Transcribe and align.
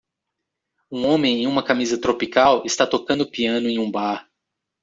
Um 0.89 1.05
homem 1.05 1.43
em 1.43 1.45
uma 1.45 1.61
camisa 1.63 1.95
tropical 1.95 2.65
está 2.65 2.87
tocando 2.87 3.29
piano 3.29 3.69
em 3.69 3.77
um 3.77 3.91
bar. 3.91 4.27